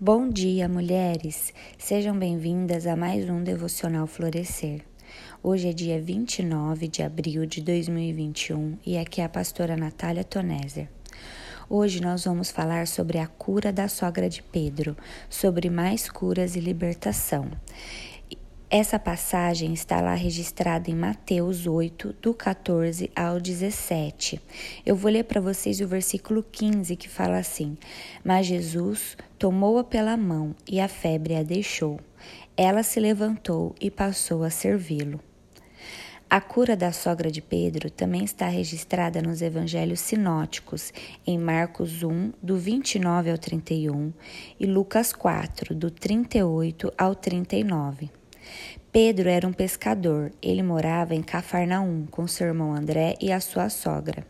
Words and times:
Bom 0.00 0.28
dia, 0.28 0.68
mulheres! 0.68 1.52
Sejam 1.76 2.16
bem-vindas 2.16 2.86
a 2.86 2.94
mais 2.94 3.28
um 3.28 3.42
Devocional 3.42 4.06
Florescer. 4.06 4.82
Hoje 5.42 5.70
é 5.70 5.72
dia 5.72 6.00
29 6.00 6.86
de 6.86 7.02
abril 7.02 7.44
de 7.44 7.60
2021 7.60 8.78
e 8.86 8.96
aqui 8.96 9.20
é 9.20 9.24
a 9.24 9.28
pastora 9.28 9.76
Natália 9.76 10.22
Toneser. 10.22 10.88
Hoje 11.68 12.00
nós 12.00 12.24
vamos 12.24 12.48
falar 12.48 12.86
sobre 12.86 13.18
a 13.18 13.26
cura 13.26 13.72
da 13.72 13.88
sogra 13.88 14.28
de 14.28 14.40
Pedro, 14.40 14.96
sobre 15.28 15.68
mais 15.68 16.08
curas 16.08 16.54
e 16.54 16.60
libertação. 16.60 17.50
Essa 18.70 18.98
passagem 18.98 19.72
está 19.72 19.98
lá 19.98 20.12
registrada 20.12 20.90
em 20.90 20.94
Mateus 20.94 21.66
8, 21.66 22.16
do 22.20 22.34
14 22.34 23.10
ao 23.16 23.40
17. 23.40 24.38
Eu 24.84 24.94
vou 24.94 25.10
ler 25.10 25.24
para 25.24 25.40
vocês 25.40 25.80
o 25.80 25.88
versículo 25.88 26.42
15 26.42 26.94
que 26.94 27.08
fala 27.08 27.38
assim: 27.38 27.78
Mas 28.22 28.44
Jesus 28.44 29.16
tomou-a 29.38 29.82
pela 29.82 30.18
mão 30.18 30.54
e 30.68 30.80
a 30.80 30.86
febre 30.86 31.34
a 31.34 31.42
deixou. 31.42 31.98
Ela 32.58 32.82
se 32.82 33.00
levantou 33.00 33.74
e 33.80 33.90
passou 33.90 34.44
a 34.44 34.50
servi-lo. 34.50 35.18
A 36.28 36.38
cura 36.38 36.76
da 36.76 36.92
sogra 36.92 37.30
de 37.30 37.40
Pedro 37.40 37.90
também 37.90 38.22
está 38.22 38.48
registrada 38.48 39.22
nos 39.22 39.40
evangelhos 39.40 40.00
sinóticos, 40.00 40.92
em 41.26 41.38
Marcos 41.38 42.02
1, 42.02 42.34
do 42.42 42.58
29 42.58 43.30
ao 43.30 43.38
31, 43.38 44.12
e 44.60 44.66
Lucas 44.66 45.14
4, 45.14 45.74
do 45.74 45.90
38 45.90 46.92
ao 46.98 47.14
39. 47.14 48.10
Pedro 48.90 49.28
era 49.28 49.46
um 49.46 49.52
pescador. 49.52 50.32
Ele 50.42 50.62
morava 50.62 51.14
em 51.14 51.22
Cafarnaum 51.22 52.06
com 52.10 52.26
seu 52.26 52.46
irmão 52.46 52.74
André 52.74 53.14
e 53.20 53.30
a 53.30 53.40
sua 53.40 53.68
sogra. 53.68 54.26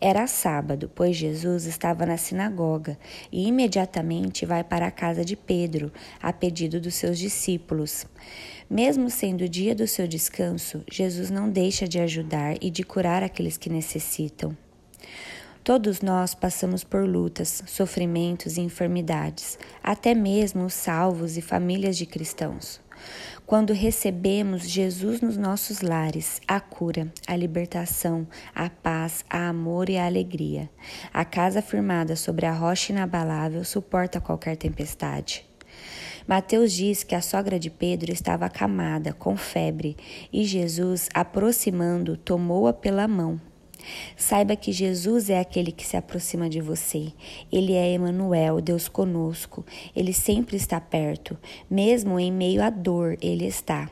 Era 0.00 0.26
sábado, 0.26 0.90
pois 0.94 1.14
Jesus 1.14 1.66
estava 1.66 2.06
na 2.06 2.16
sinagoga 2.16 2.98
e 3.30 3.46
imediatamente 3.46 4.46
vai 4.46 4.64
para 4.64 4.86
a 4.86 4.90
casa 4.90 5.22
de 5.22 5.36
Pedro, 5.36 5.92
a 6.22 6.32
pedido 6.32 6.80
dos 6.80 6.94
seus 6.94 7.18
discípulos. 7.18 8.06
Mesmo 8.68 9.10
sendo 9.10 9.44
o 9.44 9.48
dia 9.48 9.74
do 9.74 9.86
seu 9.86 10.08
descanso, 10.08 10.82
Jesus 10.90 11.30
não 11.30 11.50
deixa 11.50 11.86
de 11.86 11.98
ajudar 11.98 12.56
e 12.62 12.70
de 12.70 12.82
curar 12.82 13.22
aqueles 13.22 13.58
que 13.58 13.68
necessitam. 13.68 14.56
Todos 15.62 16.00
nós 16.00 16.34
passamos 16.34 16.82
por 16.82 17.06
lutas, 17.06 17.62
sofrimentos 17.66 18.56
e 18.56 18.62
enfermidades, 18.62 19.58
até 19.82 20.14
mesmo 20.14 20.64
os 20.64 20.72
salvos 20.72 21.36
e 21.36 21.42
famílias 21.42 21.98
de 21.98 22.06
cristãos. 22.06 22.80
Quando 23.44 23.74
recebemos 23.74 24.62
Jesus 24.62 25.20
nos 25.20 25.36
nossos 25.36 25.82
lares, 25.82 26.40
a 26.48 26.60
cura, 26.60 27.12
a 27.26 27.36
libertação, 27.36 28.26
a 28.54 28.70
paz, 28.70 29.22
a 29.28 29.48
amor 29.48 29.90
e 29.90 29.98
a 29.98 30.06
alegria. 30.06 30.70
A 31.12 31.26
casa 31.26 31.60
firmada 31.60 32.16
sobre 32.16 32.46
a 32.46 32.52
rocha 32.52 32.92
inabalável 32.92 33.62
suporta 33.62 34.18
qualquer 34.18 34.56
tempestade. 34.56 35.44
Mateus 36.26 36.72
diz 36.72 37.04
que 37.04 37.14
a 37.14 37.20
sogra 37.20 37.58
de 37.58 37.68
Pedro 37.68 38.10
estava 38.10 38.46
acamada, 38.46 39.12
com 39.12 39.36
febre, 39.36 39.96
e 40.32 40.42
Jesus, 40.44 41.08
aproximando, 41.12 42.16
tomou-a 42.16 42.72
pela 42.72 43.06
mão 43.06 43.38
Saiba 44.16 44.56
que 44.56 44.72
Jesus 44.72 45.30
é 45.30 45.38
aquele 45.38 45.72
que 45.72 45.86
se 45.86 45.96
aproxima 45.96 46.48
de 46.48 46.60
você. 46.60 47.12
Ele 47.50 47.72
é 47.72 47.92
Emanuel, 47.92 48.60
Deus 48.60 48.88
conosco. 48.88 49.64
Ele 49.94 50.12
sempre 50.12 50.56
está 50.56 50.80
perto, 50.80 51.36
mesmo 51.70 52.18
em 52.18 52.32
meio 52.32 52.62
à 52.62 52.70
dor, 52.70 53.16
ele 53.20 53.46
está. 53.46 53.90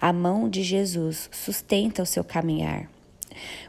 A 0.00 0.12
mão 0.12 0.48
de 0.48 0.62
Jesus 0.62 1.28
sustenta 1.32 2.02
o 2.02 2.06
seu 2.06 2.24
caminhar. 2.24 2.99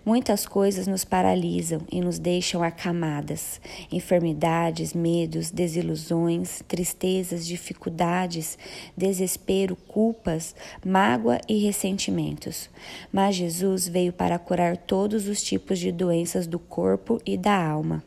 Muitas 0.05 0.45
coisas 0.45 0.87
nos 0.87 1.03
paralisam 1.03 1.81
e 1.91 2.01
nos 2.01 2.19
deixam 2.19 2.63
acamadas: 2.63 3.61
enfermidades, 3.91 4.93
medos, 4.93 5.51
desilusões, 5.51 6.63
tristezas, 6.67 7.45
dificuldades, 7.45 8.57
desespero, 8.95 9.75
culpas, 9.75 10.55
mágoa 10.85 11.39
e 11.47 11.57
ressentimentos. 11.57 12.69
Mas 13.11 13.35
Jesus 13.35 13.87
veio 13.87 14.13
para 14.13 14.39
curar 14.39 14.77
todos 14.77 15.27
os 15.27 15.41
tipos 15.41 15.79
de 15.79 15.91
doenças 15.91 16.47
do 16.47 16.59
corpo 16.59 17.21
e 17.25 17.37
da 17.37 17.55
alma. 17.55 18.03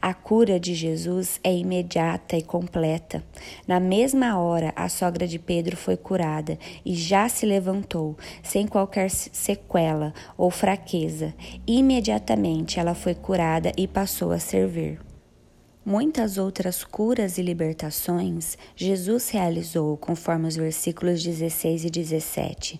A 0.00 0.12
cura 0.12 0.58
de 0.58 0.74
Jesus 0.74 1.38
é 1.42 1.54
imediata 1.54 2.36
e 2.36 2.42
completa. 2.42 3.22
Na 3.66 3.78
mesma 3.78 4.38
hora, 4.38 4.72
a 4.76 4.88
sogra 4.88 5.26
de 5.26 5.38
Pedro 5.38 5.76
foi 5.76 5.96
curada 5.96 6.58
e 6.84 6.94
já 6.94 7.28
se 7.28 7.46
levantou, 7.46 8.16
sem 8.42 8.66
qualquer 8.66 9.10
sequela 9.10 10.12
ou 10.36 10.50
fraqueza. 10.50 11.34
Imediatamente 11.66 12.78
ela 12.78 12.94
foi 12.94 13.14
curada 13.14 13.72
e 13.76 13.86
passou 13.86 14.32
a 14.32 14.38
servir. 14.38 15.00
Muitas 15.84 16.38
outras 16.38 16.84
curas 16.84 17.38
e 17.38 17.42
libertações 17.42 18.56
Jesus 18.76 19.30
realizou, 19.30 19.96
conforme 19.96 20.46
os 20.46 20.54
versículos 20.54 21.20
16 21.20 21.86
e 21.86 21.90
17. 21.90 22.78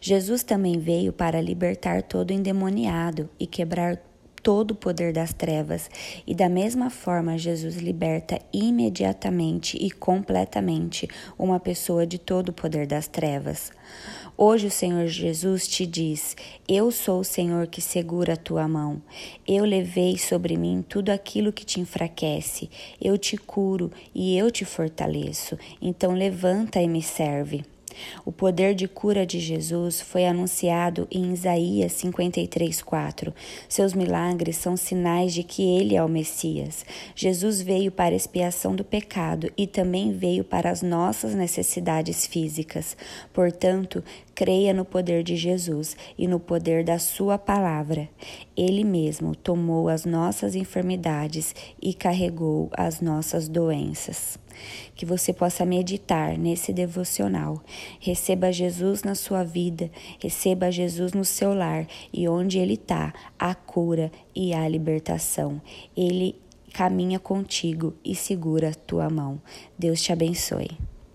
Jesus 0.00 0.44
também 0.44 0.78
veio 0.78 1.12
para 1.12 1.40
libertar 1.40 2.00
todo 2.04 2.30
endemoniado 2.30 3.28
e 3.40 3.46
quebrar 3.48 4.00
todo 4.44 4.72
o 4.72 4.74
poder 4.76 5.10
das 5.10 5.32
trevas, 5.32 5.90
e 6.26 6.34
da 6.34 6.50
mesma 6.50 6.90
forma 6.90 7.38
Jesus 7.38 7.76
liberta 7.76 8.38
imediatamente 8.52 9.78
e 9.80 9.90
completamente 9.90 11.08
uma 11.38 11.58
pessoa 11.58 12.06
de 12.06 12.18
todo 12.18 12.50
o 12.50 12.52
poder 12.52 12.86
das 12.86 13.08
trevas. 13.08 13.72
Hoje 14.36 14.66
o 14.66 14.70
Senhor 14.70 15.06
Jesus 15.06 15.66
te 15.66 15.86
diz: 15.86 16.36
Eu 16.68 16.90
sou 16.90 17.20
o 17.20 17.24
Senhor 17.24 17.66
que 17.68 17.80
segura 17.80 18.34
a 18.34 18.36
tua 18.36 18.68
mão. 18.68 19.00
Eu 19.48 19.64
levei 19.64 20.18
sobre 20.18 20.58
mim 20.58 20.84
tudo 20.86 21.10
aquilo 21.10 21.52
que 21.52 21.64
te 21.64 21.80
enfraquece. 21.80 22.68
Eu 23.00 23.16
te 23.16 23.38
curo 23.38 23.90
e 24.14 24.36
eu 24.36 24.50
te 24.50 24.64
fortaleço. 24.64 25.56
Então 25.80 26.12
levanta 26.12 26.82
e 26.82 26.88
me 26.88 27.00
serve. 27.00 27.64
O 28.24 28.32
poder 28.32 28.74
de 28.74 28.86
cura 28.86 29.26
de 29.26 29.38
Jesus 29.38 30.00
foi 30.00 30.26
anunciado 30.26 31.06
em 31.10 31.32
Isaías 31.32 31.92
53:4. 31.92 33.32
Seus 33.68 33.94
milagres 33.94 34.56
são 34.56 34.76
sinais 34.76 35.34
de 35.34 35.42
que 35.42 35.62
ele 35.62 35.96
é 35.96 36.02
o 36.02 36.08
Messias. 36.08 36.84
Jesus 37.14 37.60
veio 37.60 37.90
para 37.90 38.14
expiação 38.14 38.74
do 38.74 38.84
pecado 38.84 39.52
e 39.56 39.66
também 39.66 40.12
veio 40.12 40.44
para 40.44 40.70
as 40.70 40.82
nossas 40.82 41.34
necessidades 41.34 42.26
físicas. 42.26 42.96
Portanto, 43.32 44.02
creia 44.34 44.74
no 44.74 44.84
poder 44.84 45.22
de 45.22 45.36
Jesus 45.36 45.96
e 46.18 46.26
no 46.26 46.40
poder 46.40 46.84
da 46.84 46.98
sua 46.98 47.38
palavra. 47.38 48.08
Ele 48.56 48.84
mesmo 48.84 49.34
tomou 49.34 49.88
as 49.88 50.04
nossas 50.04 50.54
enfermidades 50.54 51.54
e 51.80 51.94
carregou 51.94 52.70
as 52.76 53.00
nossas 53.00 53.48
doenças 53.48 54.38
que 54.94 55.04
você 55.04 55.32
possa 55.32 55.64
meditar 55.64 56.38
nesse 56.38 56.72
devocional. 56.72 57.62
Receba 58.00 58.52
Jesus 58.52 59.02
na 59.02 59.14
sua 59.14 59.44
vida, 59.44 59.90
receba 60.20 60.70
Jesus 60.70 61.12
no 61.12 61.24
seu 61.24 61.54
lar 61.54 61.86
e 62.12 62.28
onde 62.28 62.58
ele 62.58 62.74
está, 62.74 63.12
a 63.38 63.54
cura 63.54 64.10
e 64.34 64.52
a 64.54 64.68
libertação. 64.68 65.60
Ele 65.96 66.36
caminha 66.72 67.18
contigo 67.18 67.94
e 68.04 68.14
segura 68.14 68.74
tua 68.74 69.08
mão. 69.08 69.40
Deus 69.78 70.02
te 70.02 70.12
abençoe. 70.12 70.93